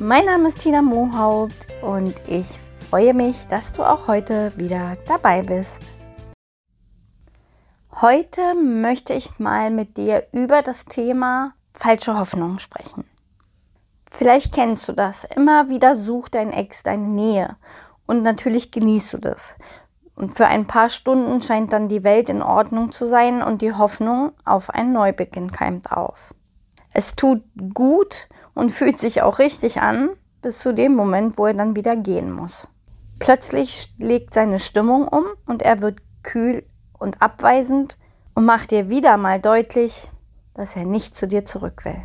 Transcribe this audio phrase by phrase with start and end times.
[0.00, 2.46] Mein Name ist Tina Mohaupt und ich
[2.88, 5.80] freue mich, dass du auch heute wieder dabei bist.
[8.00, 13.06] Heute möchte ich mal mit dir über das Thema falsche Hoffnung sprechen.
[14.08, 15.24] Vielleicht kennst du das.
[15.24, 17.56] Immer wieder sucht dein Ex deine Nähe
[18.06, 19.56] und natürlich genießt du das.
[20.14, 23.74] Und für ein paar Stunden scheint dann die Welt in Ordnung zu sein und die
[23.74, 26.34] Hoffnung auf einen Neubeginn keimt auf.
[26.92, 27.42] Es tut
[27.74, 30.10] gut und fühlt sich auch richtig an,
[30.42, 32.68] bis zu dem Moment, wo er dann wieder gehen muss.
[33.20, 36.64] Plötzlich schlägt seine Stimmung um und er wird kühl
[36.98, 37.96] und abweisend
[38.34, 40.10] und macht dir wieder mal deutlich,
[40.54, 42.02] dass er nicht zu dir zurück will.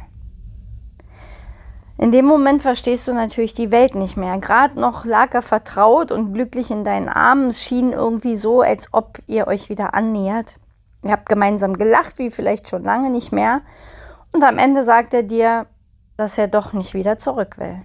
[1.97, 4.37] In dem Moment verstehst du natürlich die Welt nicht mehr.
[4.37, 7.49] Gerade noch lag er vertraut und glücklich in deinen Armen.
[7.49, 10.59] Es schien irgendwie so, als ob ihr euch wieder annähert.
[11.03, 13.61] Ihr habt gemeinsam gelacht, wie vielleicht schon lange nicht mehr.
[14.33, 15.65] Und am Ende sagt er dir,
[16.17, 17.81] dass er doch nicht wieder zurück will.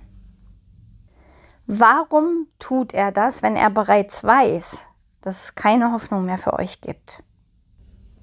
[1.66, 4.86] Warum tut er das, wenn er bereits weiß,
[5.20, 7.22] dass es keine Hoffnung mehr für euch gibt?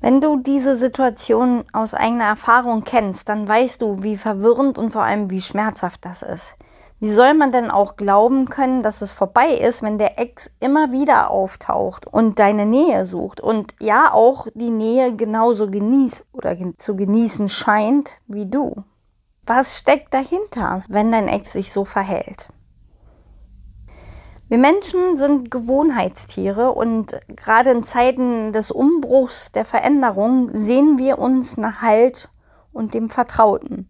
[0.01, 5.03] Wenn du diese Situation aus eigener Erfahrung kennst, dann weißt du, wie verwirrend und vor
[5.03, 6.55] allem wie schmerzhaft das ist.
[6.99, 10.91] Wie soll man denn auch glauben können, dass es vorbei ist, wenn der Ex immer
[10.91, 16.95] wieder auftaucht und deine Nähe sucht und ja auch die Nähe genauso genießt oder zu
[16.95, 18.83] genießen scheint wie du?
[19.47, 22.49] Was steckt dahinter, wenn dein Ex sich so verhält?
[24.47, 31.57] Wir Menschen sind Gewohnheitstiere und gerade in Zeiten des Umbruchs, der Veränderung, sehen wir uns
[31.57, 32.29] nach Halt
[32.73, 33.87] und dem Vertrauten.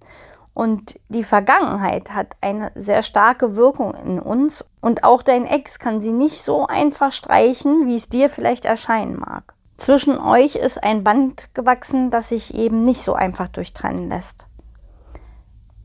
[0.54, 6.02] Und die Vergangenheit hat eine sehr starke Wirkung in uns und auch dein Ex kann
[6.02, 9.54] sie nicht so einfach streichen, wie es dir vielleicht erscheinen mag.
[9.78, 14.48] Zwischen euch ist ein Band gewachsen, das sich eben nicht so einfach durchtrennen lässt.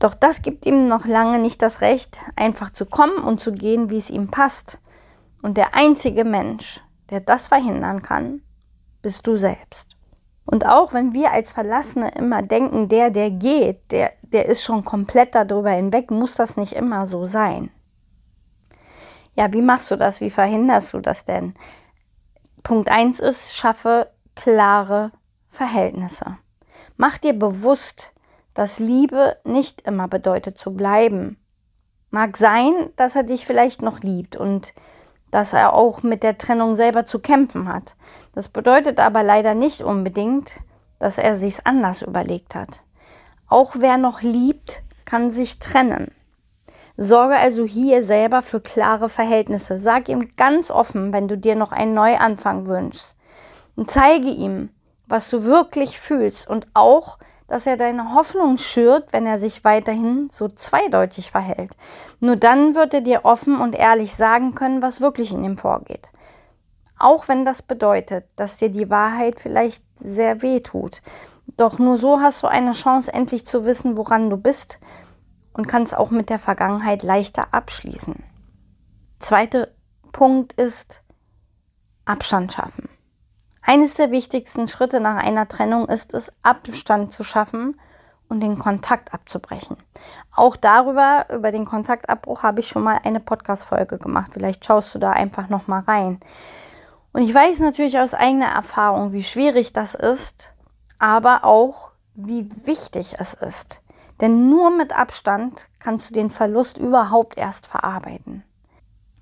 [0.01, 3.91] Doch das gibt ihm noch lange nicht das Recht, einfach zu kommen und zu gehen,
[3.91, 4.79] wie es ihm passt.
[5.43, 6.81] Und der einzige Mensch,
[7.11, 8.41] der das verhindern kann,
[9.03, 9.95] bist du selbst.
[10.43, 14.83] Und auch wenn wir als Verlassene immer denken, der, der geht, der, der ist schon
[14.83, 17.69] komplett darüber hinweg, muss das nicht immer so sein.
[19.35, 20.19] Ja, wie machst du das?
[20.19, 21.53] Wie verhinderst du das denn?
[22.63, 25.11] Punkt eins ist, schaffe klare
[25.47, 26.39] Verhältnisse.
[26.97, 28.10] Mach dir bewusst,
[28.53, 31.37] dass Liebe nicht immer bedeutet zu bleiben.
[32.09, 34.73] Mag sein, dass er dich vielleicht noch liebt und
[35.31, 37.95] dass er auch mit der Trennung selber zu kämpfen hat.
[38.33, 40.55] Das bedeutet aber leider nicht unbedingt,
[40.99, 42.83] dass er sich's anders überlegt hat.
[43.47, 46.11] Auch wer noch liebt, kann sich trennen.
[46.97, 49.79] Sorge also hier selber für klare Verhältnisse.
[49.79, 53.15] Sag ihm ganz offen, wenn du dir noch einen Neuanfang wünschst.
[53.75, 54.69] Und zeige ihm,
[55.07, 57.17] was du wirklich fühlst und auch,
[57.51, 61.71] dass er deine Hoffnung schürt, wenn er sich weiterhin so zweideutig verhält.
[62.21, 66.07] Nur dann wird er dir offen und ehrlich sagen können, was wirklich in ihm vorgeht.
[66.97, 71.01] Auch wenn das bedeutet, dass dir die Wahrheit vielleicht sehr weh tut.
[71.57, 74.79] Doch nur so hast du eine Chance, endlich zu wissen, woran du bist
[75.51, 78.23] und kannst auch mit der Vergangenheit leichter abschließen.
[79.19, 79.67] Zweiter
[80.13, 81.03] Punkt ist
[82.05, 82.87] Abstand schaffen.
[83.63, 87.79] Eines der wichtigsten Schritte nach einer Trennung ist es, Abstand zu schaffen
[88.27, 89.77] und den Kontakt abzubrechen.
[90.35, 94.31] Auch darüber, über den Kontaktabbruch, habe ich schon mal eine Podcast-Folge gemacht.
[94.33, 96.19] Vielleicht schaust du da einfach noch mal rein.
[97.13, 100.53] Und ich weiß natürlich aus eigener Erfahrung, wie schwierig das ist,
[100.97, 103.81] aber auch, wie wichtig es ist.
[104.21, 108.43] Denn nur mit Abstand kannst du den Verlust überhaupt erst verarbeiten.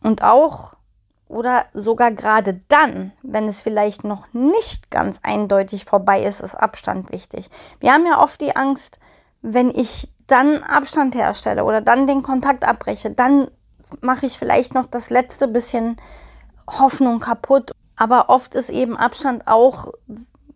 [0.02, 0.76] Und auch
[1.30, 7.12] oder sogar gerade dann, wenn es vielleicht noch nicht ganz eindeutig vorbei ist, ist Abstand
[7.12, 7.50] wichtig.
[7.80, 9.00] Wir haben ja oft die Angst,
[9.42, 13.50] wenn ich dann Abstand herstelle oder dann den Kontakt abbreche, dann
[14.02, 15.98] mache ich vielleicht noch das letzte bisschen
[16.68, 17.72] Hoffnung kaputt.
[17.96, 19.94] Aber oft ist eben Abstand auch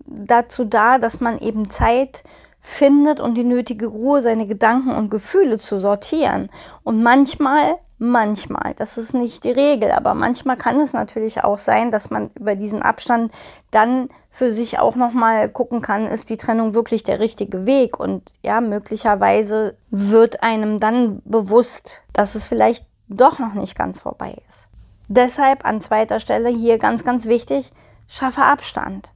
[0.05, 2.23] dazu da, dass man eben Zeit
[2.59, 6.49] findet und die nötige Ruhe, seine Gedanken und Gefühle zu sortieren.
[6.83, 11.89] Und manchmal Manchmal, das ist nicht die Regel, aber manchmal kann es natürlich auch sein,
[11.89, 13.31] dass man über diesen Abstand
[13.71, 17.97] dann für sich auch nochmal gucken kann, ist die Trennung wirklich der richtige Weg?
[17.97, 24.35] Und ja, möglicherweise wird einem dann bewusst, dass es vielleicht doch noch nicht ganz vorbei
[24.49, 24.67] ist.
[25.07, 27.71] Deshalb an zweiter Stelle hier ganz, ganz wichtig,
[28.09, 29.11] schaffe Abstand.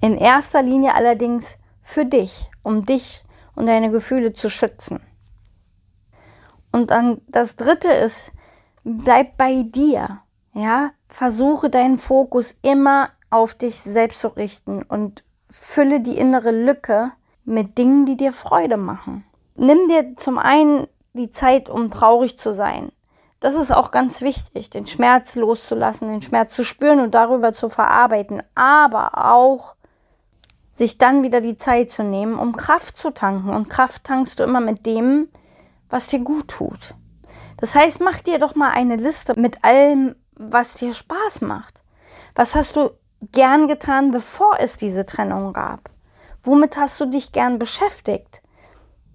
[0.00, 3.22] In erster Linie allerdings für dich, um dich
[3.54, 5.00] und deine Gefühle zu schützen.
[6.74, 8.32] Und dann das dritte ist,
[8.82, 10.18] bleib bei dir.
[10.54, 17.12] Ja, versuche deinen Fokus immer auf dich selbst zu richten und fülle die innere Lücke
[17.44, 19.24] mit Dingen, die dir Freude machen.
[19.54, 22.90] Nimm dir zum einen die Zeit, um traurig zu sein.
[23.38, 27.68] Das ist auch ganz wichtig, den Schmerz loszulassen, den Schmerz zu spüren und darüber zu
[27.68, 29.76] verarbeiten, aber auch
[30.72, 33.50] sich dann wieder die Zeit zu nehmen, um Kraft zu tanken.
[33.50, 35.28] Und Kraft tankst du immer mit dem,
[35.90, 36.94] was dir gut tut.
[37.56, 41.82] Das heißt, mach dir doch mal eine Liste mit allem, was dir Spaß macht.
[42.34, 42.90] Was hast du
[43.32, 45.90] gern getan, bevor es diese Trennung gab?
[46.42, 48.42] Womit hast du dich gern beschäftigt,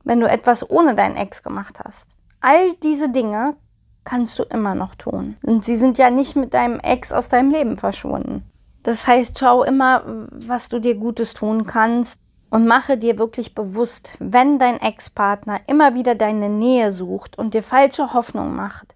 [0.04, 2.16] wenn du etwas ohne deinen Ex gemacht hast?
[2.42, 3.56] All diese Dinge
[4.04, 5.38] kannst du immer noch tun.
[5.44, 8.50] Und sie sind ja nicht mit deinem Ex aus deinem Leben verschwunden.
[8.84, 14.12] Das heißt, schau immer, was du dir Gutes tun kannst und mache dir wirklich bewusst,
[14.20, 18.96] wenn dein Ex-Partner immer wieder deine Nähe sucht und dir falsche Hoffnung macht,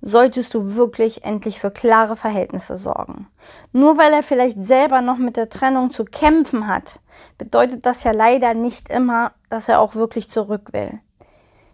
[0.00, 3.28] solltest du wirklich endlich für klare Verhältnisse sorgen.
[3.72, 7.00] Nur weil er vielleicht selber noch mit der Trennung zu kämpfen hat,
[7.38, 11.00] bedeutet das ja leider nicht immer, dass er auch wirklich zurück will.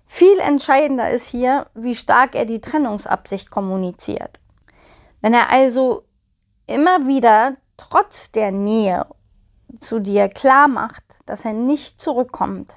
[0.07, 4.41] Viel entscheidender ist hier, wie stark er die Trennungsabsicht kommuniziert.
[5.21, 6.03] Wenn er also
[6.67, 9.07] immer wieder trotz der Nähe
[9.81, 12.75] zu dir klar macht, dass er nicht zurückkommt,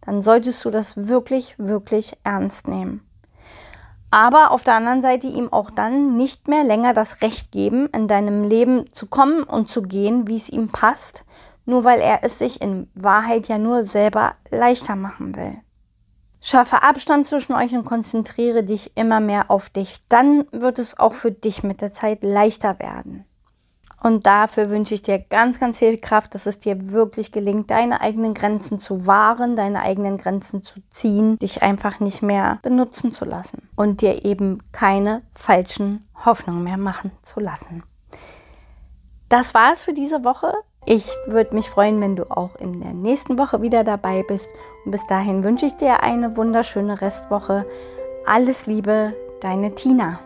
[0.00, 3.02] dann solltest du das wirklich, wirklich ernst nehmen.
[4.10, 8.08] Aber auf der anderen Seite ihm auch dann nicht mehr länger das Recht geben, in
[8.08, 11.24] deinem Leben zu kommen und zu gehen, wie es ihm passt,
[11.66, 15.58] nur weil er es sich in Wahrheit ja nur selber leichter machen will.
[16.40, 19.98] Schaffe Abstand zwischen euch und konzentriere dich immer mehr auf dich.
[20.08, 23.26] Dann wird es auch für dich mit der Zeit leichter werden.
[24.00, 28.00] Und dafür wünsche ich dir ganz, ganz viel Kraft, dass es dir wirklich gelingt, deine
[28.00, 33.24] eigenen Grenzen zu wahren, deine eigenen Grenzen zu ziehen, dich einfach nicht mehr benutzen zu
[33.24, 37.82] lassen und dir eben keine falschen Hoffnungen mehr machen zu lassen.
[39.28, 40.52] Das war es für diese Woche.
[40.86, 44.46] Ich würde mich freuen, wenn du auch in der nächsten Woche wieder dabei bist.
[44.84, 47.66] Und bis dahin wünsche ich dir eine wunderschöne Restwoche.
[48.24, 50.20] Alles Liebe, deine Tina.